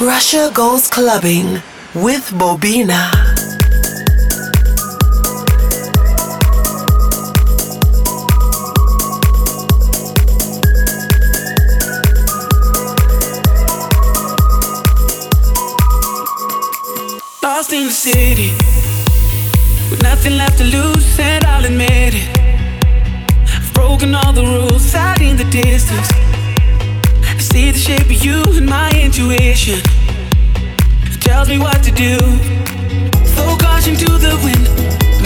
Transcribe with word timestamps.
Russia 0.00 0.50
goes 0.54 0.88
clubbing 0.88 1.60
with 1.94 2.30
Bobina. 2.30 3.12
Lost 17.42 17.74
in 17.74 17.84
the 17.84 17.90
city, 17.90 18.52
with 19.90 20.02
nothing 20.02 20.38
left 20.38 20.56
to 20.56 20.64
lose, 20.64 21.18
and 21.18 21.44
I'll 21.44 21.66
admit 21.66 22.14
it. 22.14 22.38
I've 23.54 23.70
broken 23.74 24.14
all 24.14 24.32
the 24.32 24.44
rules 24.44 24.94
out 24.94 25.20
in 25.20 25.36
the 25.36 25.44
distance. 25.44 26.29
See 27.50 27.72
the 27.72 27.78
shape 27.78 28.06
of 28.06 28.24
you 28.24 28.44
in 28.56 28.64
my 28.64 28.90
intuition. 28.94 29.82
It 31.10 31.20
tells 31.20 31.48
me 31.48 31.58
what 31.58 31.82
to 31.82 31.90
do. 31.90 32.14
Throw 33.34 33.56
caution 33.58 33.96
to 33.96 34.10
the 34.22 34.38
wind, 34.46 34.64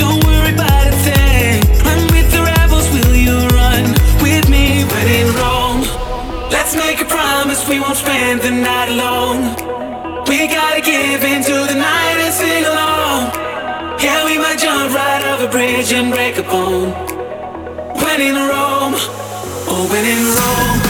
don't 0.00 0.25
worry 0.25 0.55
about 0.56 0.89
a 0.89 0.97
thing. 1.05 1.61
Run 1.84 2.00
with 2.16 2.33
the 2.33 2.41
rebels, 2.41 2.89
will 2.97 3.14
you 3.14 3.36
run 3.53 3.92
with 4.25 4.48
me 4.48 4.89
when 4.89 5.06
in 5.20 5.28
Rome? 5.36 5.84
Let's 6.48 6.75
make 6.75 7.03
a 7.03 7.05
promise 7.05 7.69
we 7.69 7.78
won't 7.78 7.98
spend 7.98 8.41
the 8.41 8.53
night 8.53 8.88
alone. 8.88 10.25
We 10.25 10.48
gotta 10.48 10.81
give 10.81 11.20
into 11.25 11.53
the 11.69 11.77
night 11.77 12.16
and 12.25 12.33
sing 12.33 12.64
along. 12.64 13.36
Yeah, 14.00 14.25
we 14.25 14.38
might 14.38 14.59
jump 14.59 14.94
right 14.94 15.22
off 15.28 15.44
a 15.44 15.48
bridge 15.48 15.92
and 15.92 16.11
break 16.11 16.38
a 16.38 16.42
bone. 16.42 16.88
When 18.00 18.19
in 18.22 18.34
Rome, 18.34 18.97
oh, 19.69 19.86
when 19.92 20.05
in 20.06 20.25
Rome. 20.41 20.83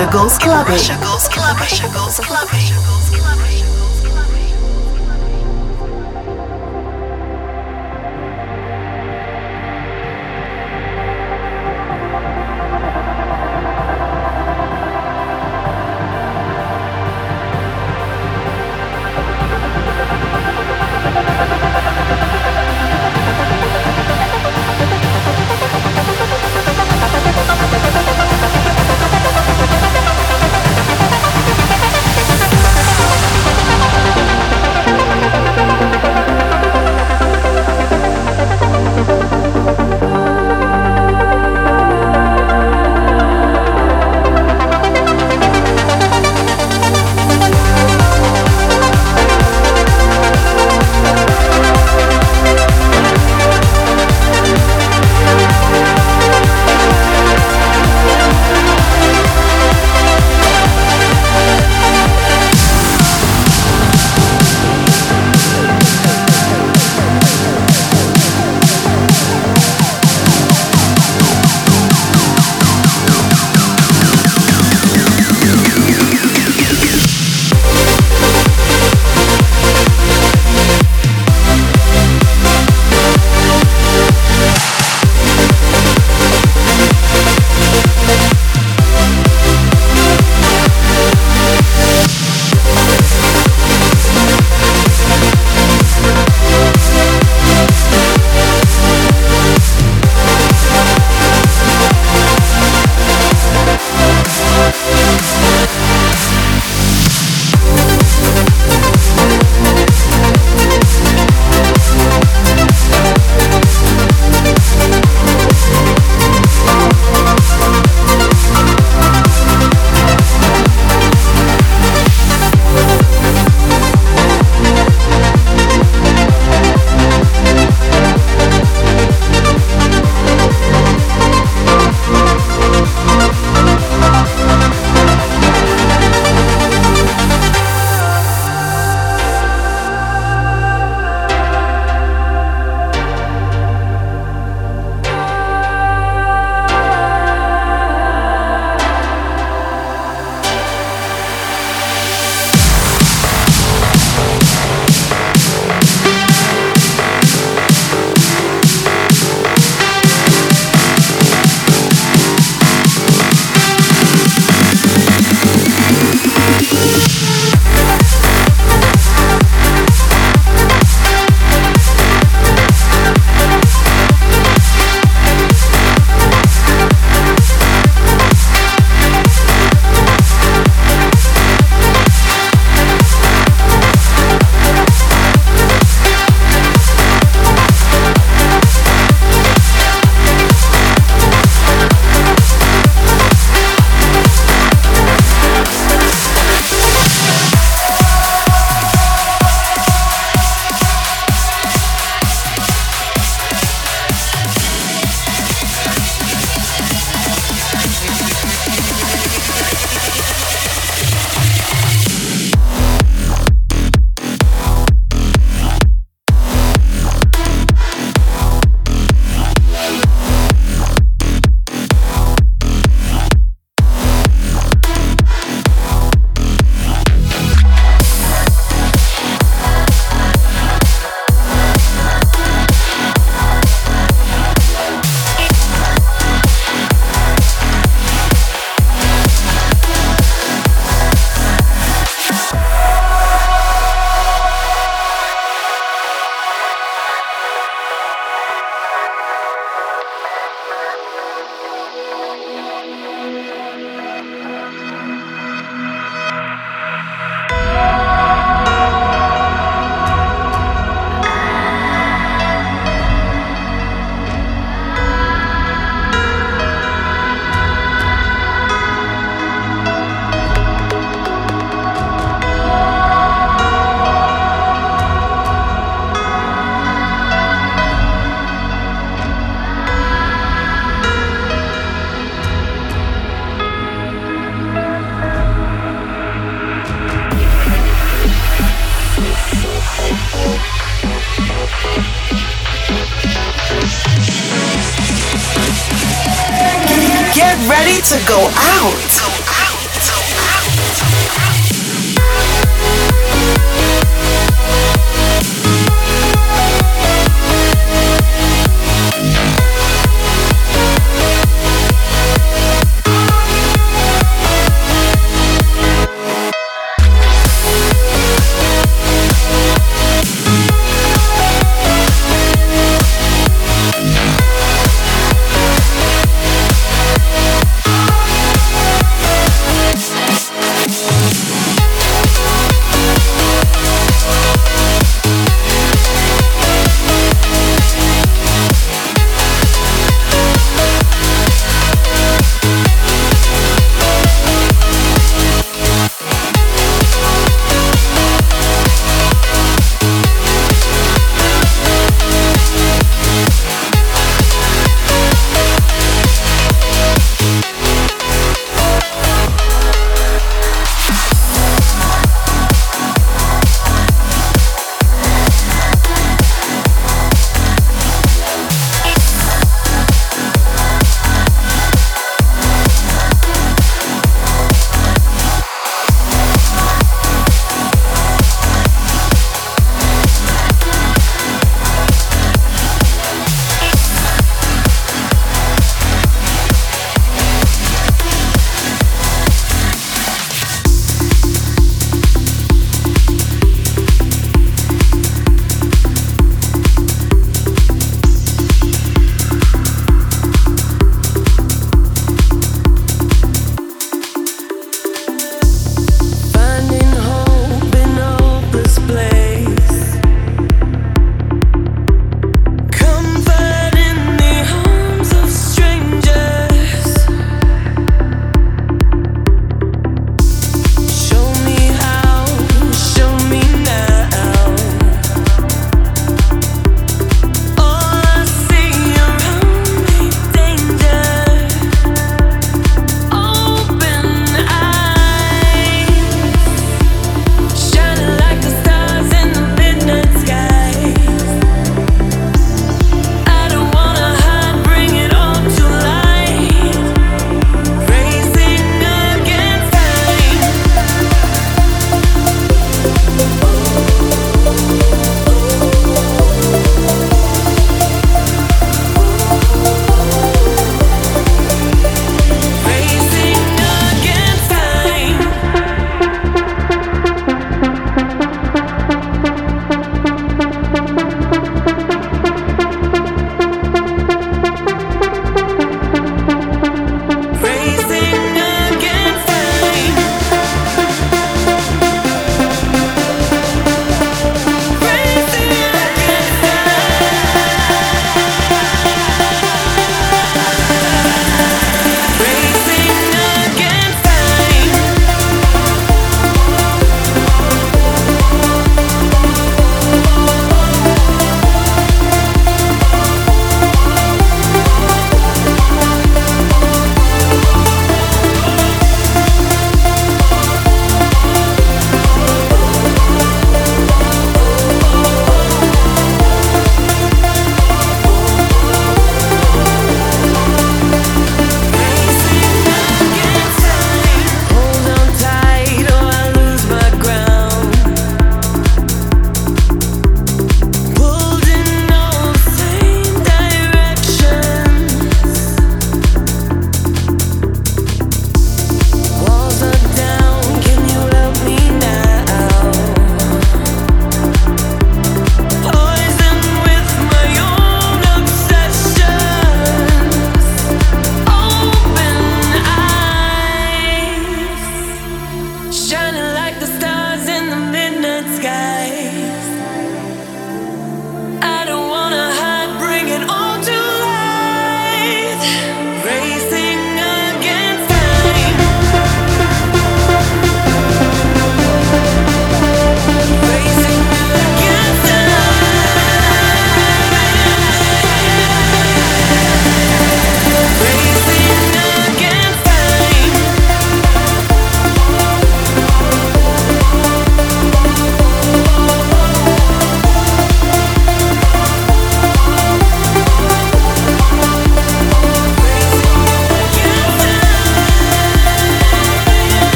Russia 0.00 0.12
goes 0.12 0.38
clubbing. 0.38 0.99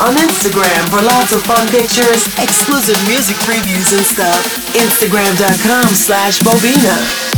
On 0.00 0.16
Instagram 0.16 0.88
for 0.88 1.02
lots 1.02 1.32
of 1.32 1.42
fun 1.42 1.68
pictures, 1.68 2.26
exclusive 2.38 2.96
music 3.06 3.36
previews 3.44 3.92
and 3.96 4.06
stuff. 4.06 4.40
Instagram.com 4.74 5.88
slash 5.94 6.38
Bobina. 6.40 7.29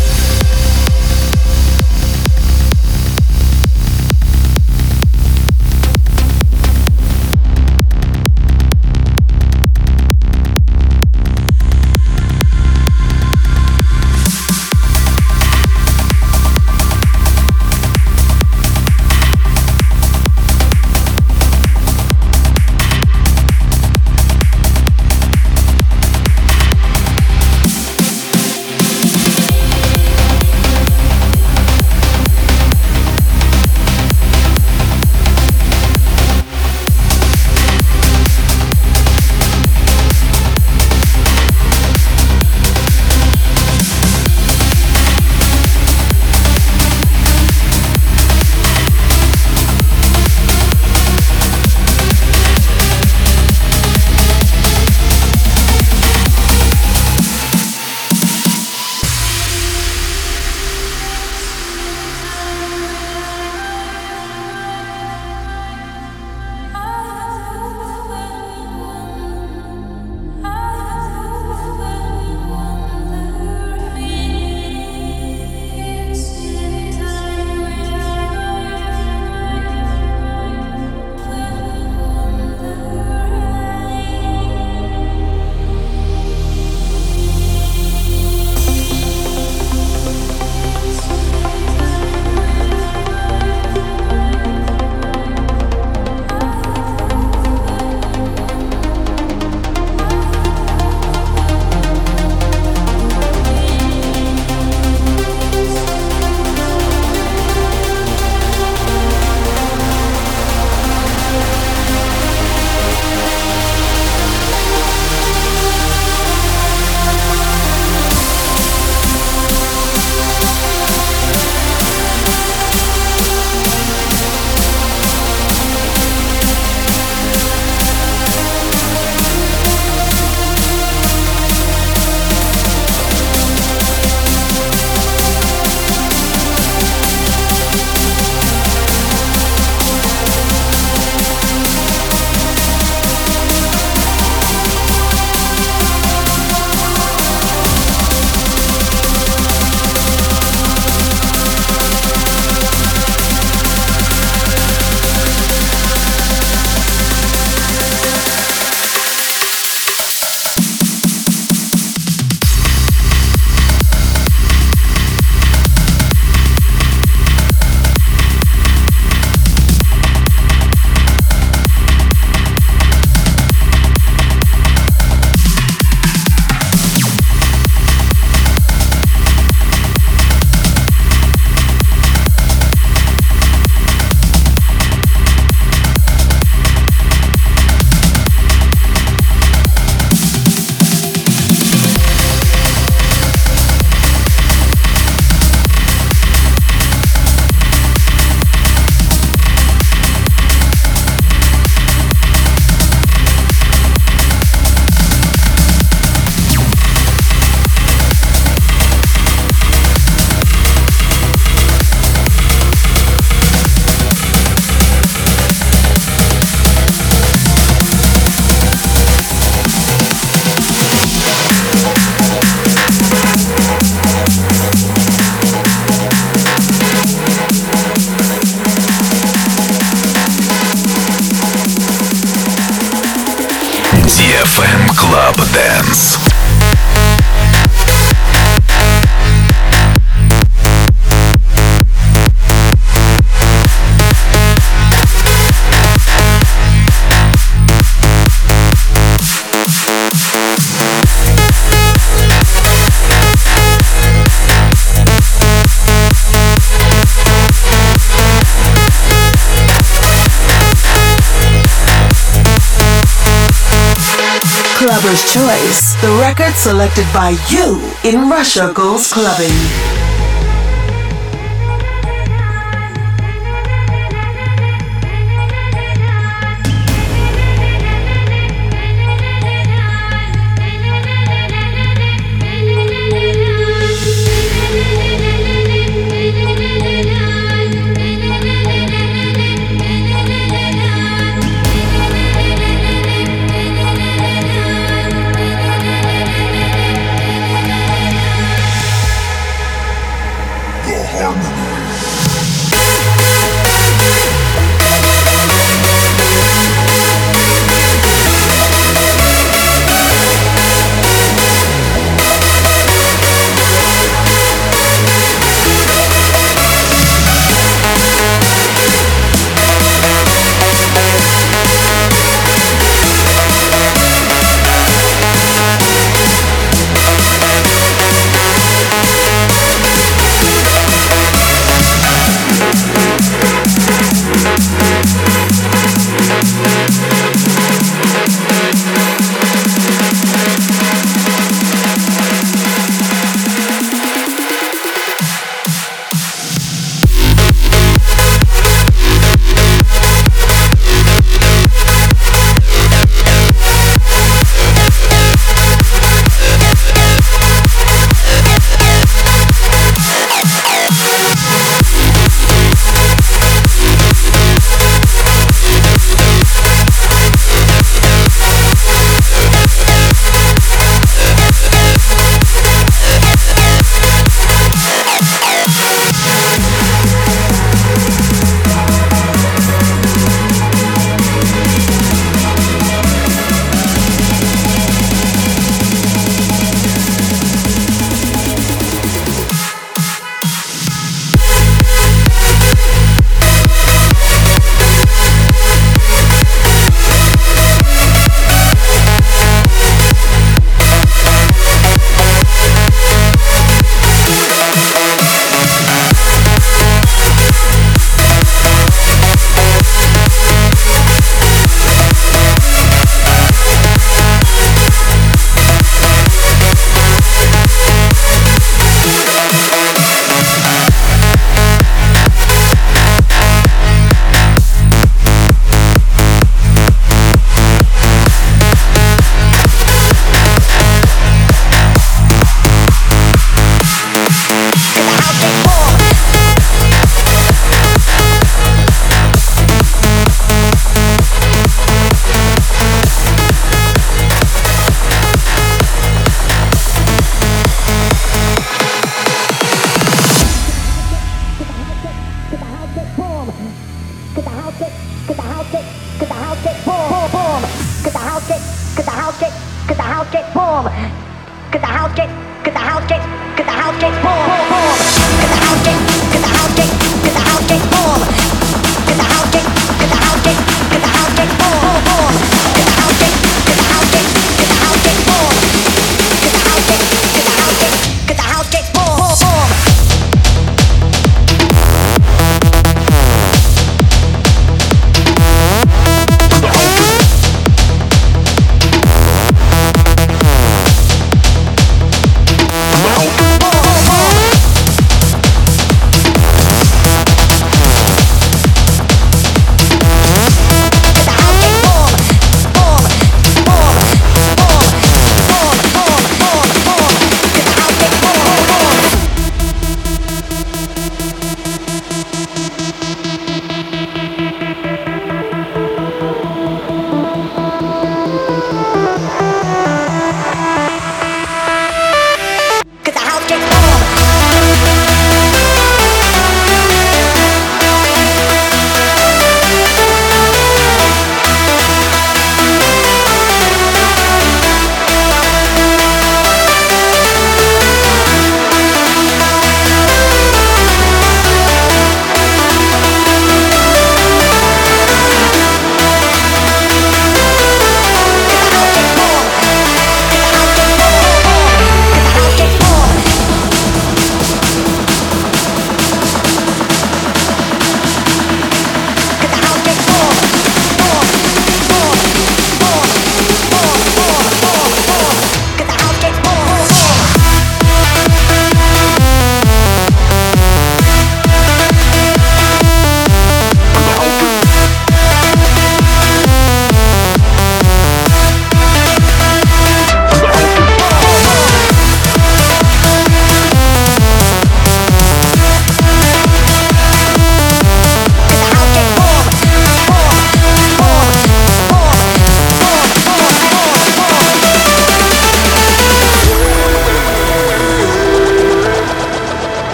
Record 266.32 266.54
selected 266.54 267.04
by 267.12 267.36
you 267.50 267.78
in 268.04 268.30
Russia 268.30 268.72
Goes 268.74 269.12
Clubbing. 269.12 270.01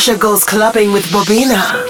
Russia 0.00 0.16
Goes 0.16 0.44
Clubbing 0.44 0.92
with 0.92 1.04
Bobina. 1.12 1.89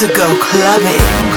to 0.00 0.06
go 0.14 0.34
clubbing. 0.40 1.29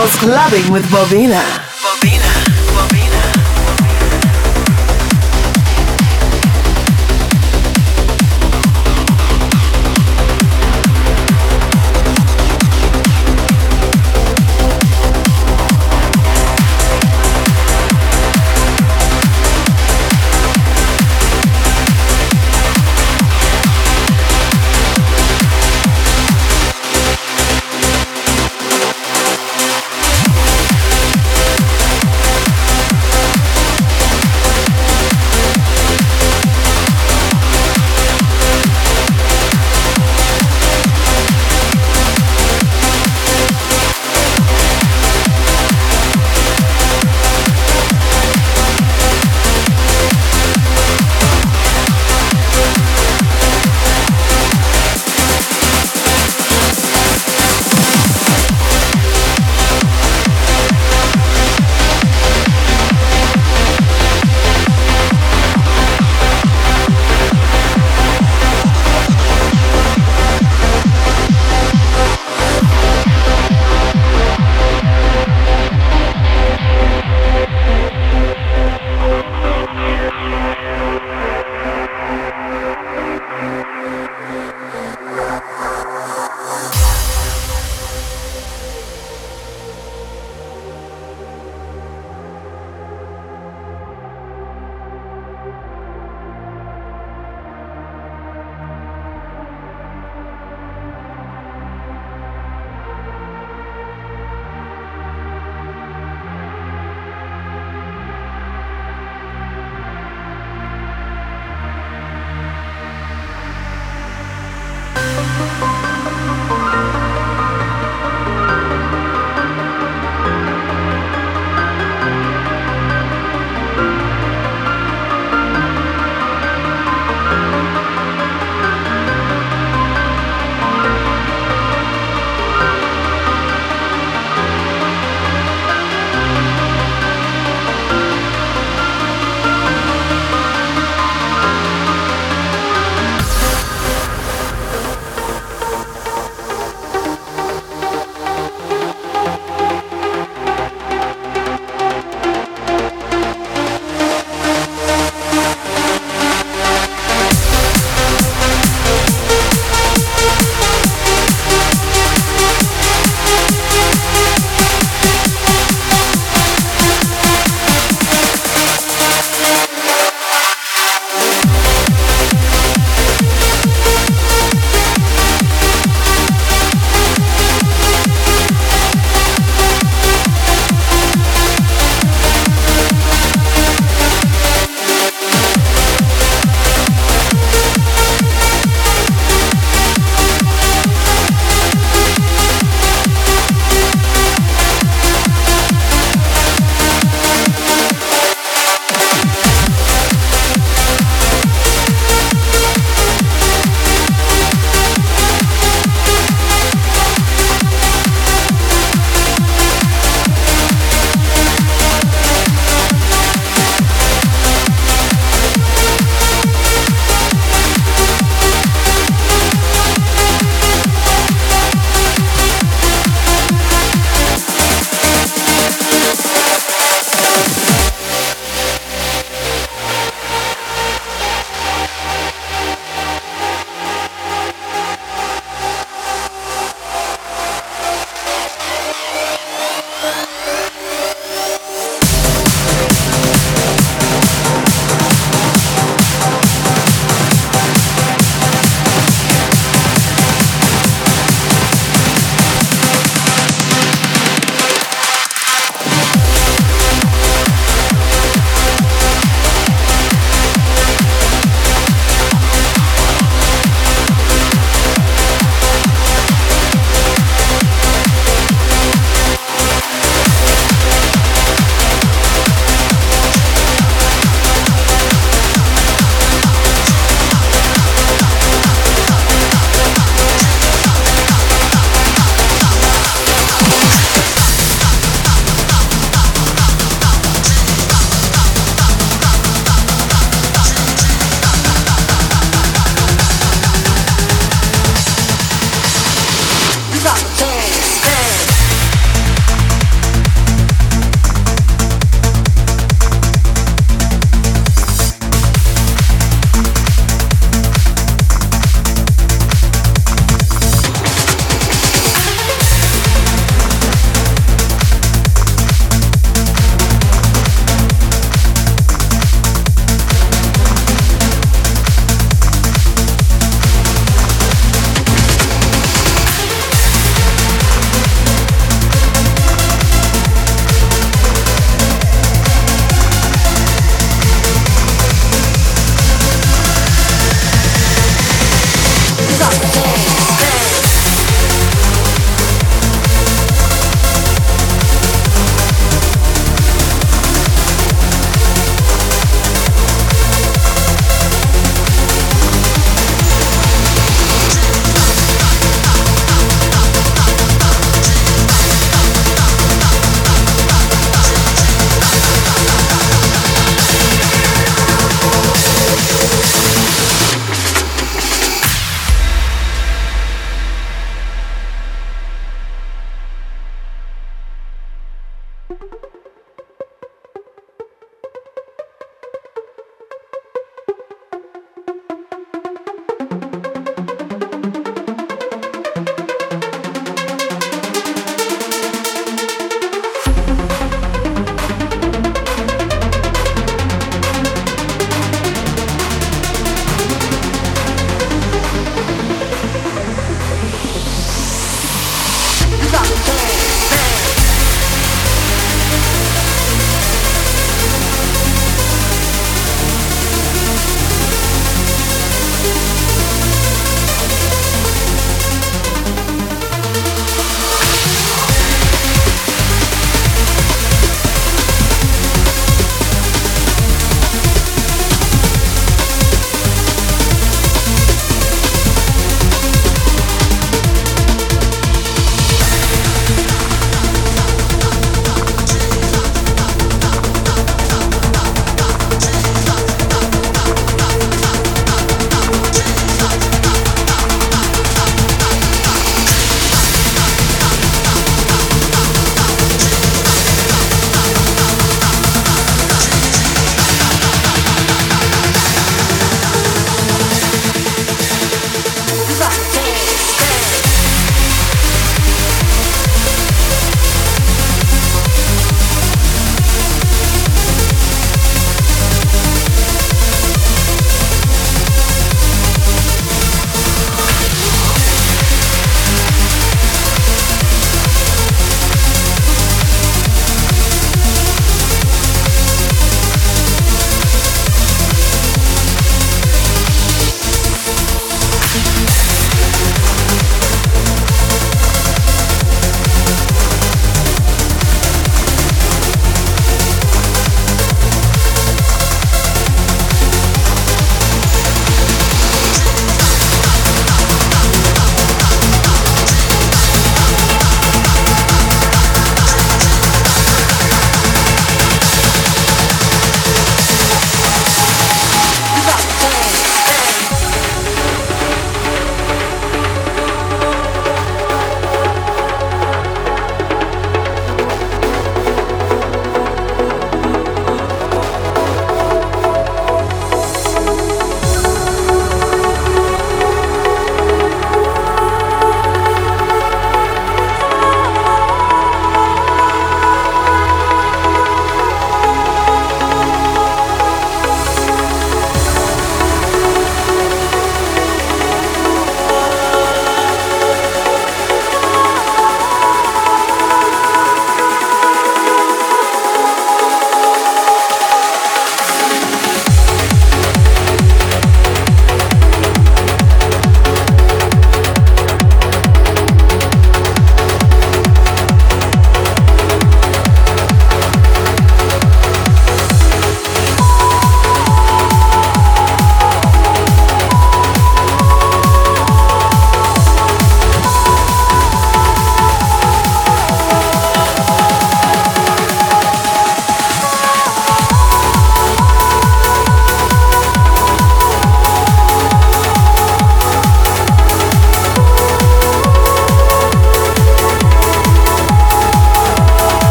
Goes 0.00 0.16
clubbing 0.16 0.72
with. 0.72 0.86
Bobina. 0.86 1.69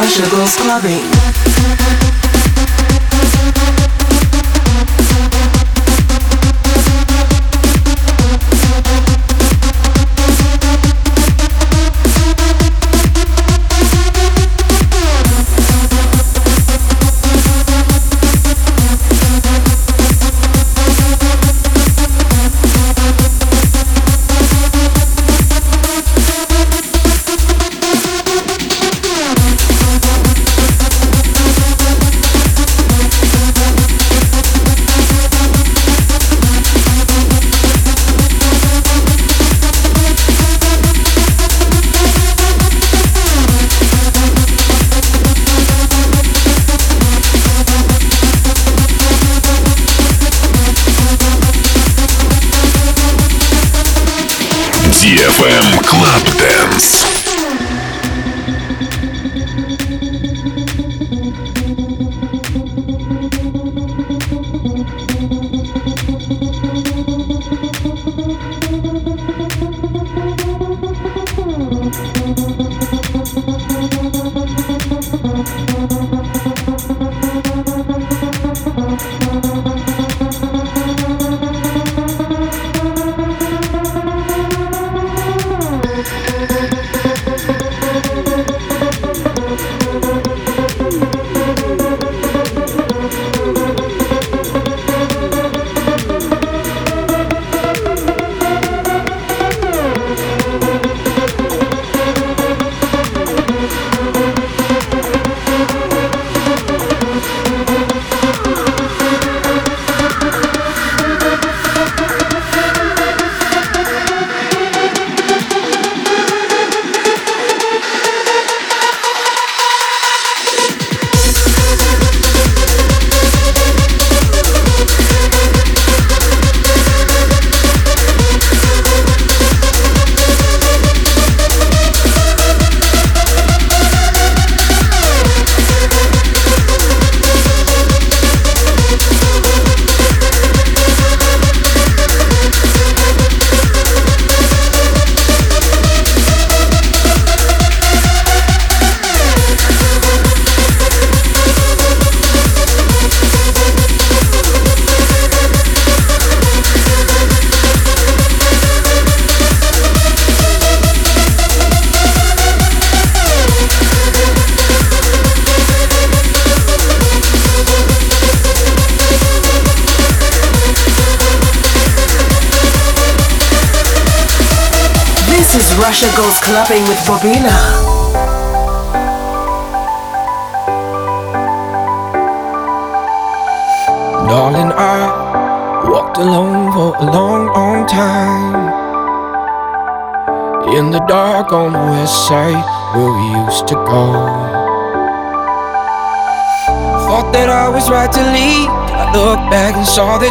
Russia 0.00 0.22
goes 0.30 0.54
clubbing. 0.54 2.07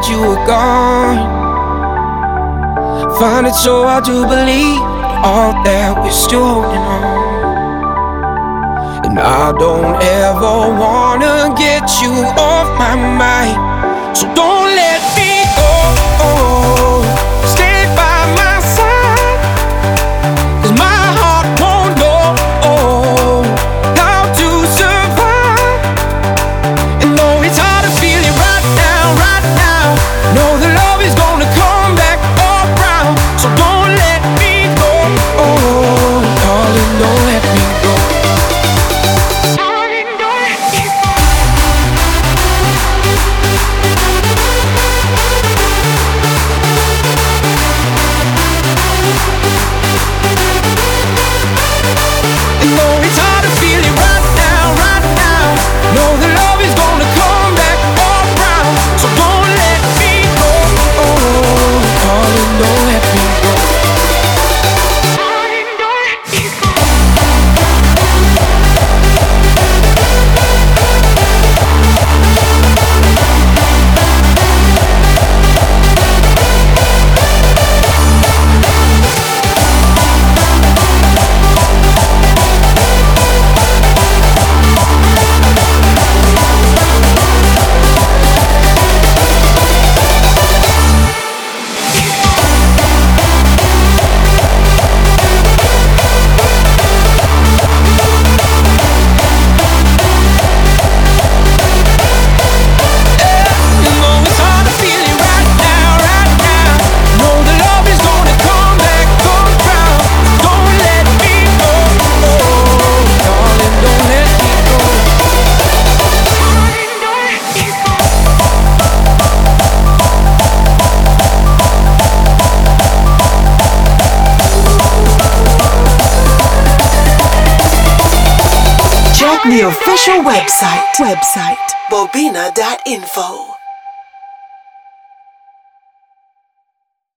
you 0.10 0.20
were 0.20 0.46
gone. 0.46 1.18
Find 3.20 3.48
it 3.48 3.56
so 3.56 3.84
hard 3.84 4.06
to 4.06 4.26
believe 4.28 4.82
all 5.26 5.52
that 5.64 5.98
we're 6.02 6.12
still 6.12 6.46
holding 6.46 6.86
on. 6.96 7.04
And 9.06 9.20
I 9.20 9.52
don't 9.64 10.02
ever 10.02 10.56
wanna 10.84 11.54
get 11.58 11.84
you 12.02 12.14
off 12.38 12.68
my 12.80 12.96
mind. 12.96 13.58
So 14.18 14.26
don't 14.34 14.57